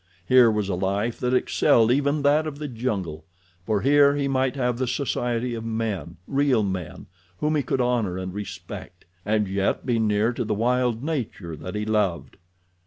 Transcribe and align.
Here 0.25 0.49
was 0.49 0.67
a 0.67 0.73
life 0.73 1.19
that 1.19 1.35
excelled 1.35 1.91
even 1.91 2.23
that 2.23 2.47
of 2.47 2.57
the 2.57 2.67
jungle, 2.67 3.23
for 3.67 3.81
here 3.81 4.15
he 4.15 4.27
might 4.27 4.55
have 4.55 4.79
the 4.79 4.87
society 4.87 5.53
of 5.53 5.63
men—real 5.63 6.63
men 6.63 7.05
whom 7.37 7.55
he 7.55 7.61
could 7.61 7.81
honor 7.81 8.17
and 8.17 8.33
respect, 8.33 9.05
and 9.27 9.47
yet 9.47 9.85
be 9.85 9.99
near 9.99 10.33
to 10.33 10.43
the 10.43 10.55
wild 10.55 11.03
nature 11.03 11.55
that 11.55 11.75
he 11.75 11.85
loved. 11.85 12.37